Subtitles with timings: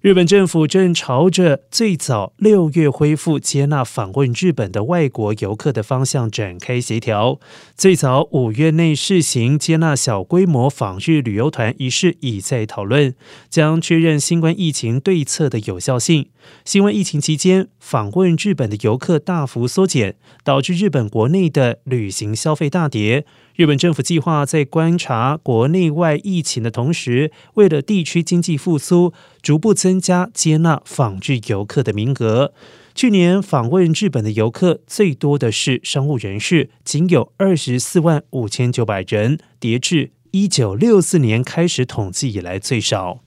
[0.00, 7.40] 日本政府正朝着最早六月恢复接纳访问日本的外国游客的方向展开协调。
[7.76, 13.12] 最早五月内试行接纳小规模访日旅游团一事已在讨论，
[13.50, 16.28] 将确认新冠疫情对策的有效性。
[16.64, 23.26] 新冠疫情期间，访问日本的游客大幅缩减，导致日本国内的旅行消费大跌。
[23.58, 32.52] 日本政府计划在观察国内外疫情的同时，为了地区经济复苏，逐步增加接纳访日游客的名额。
[32.94, 43.24] 去年访问日本的游客最多的是商务人士，仅有二十四万五千九百人，跌至一九六四年开始统计以来最少。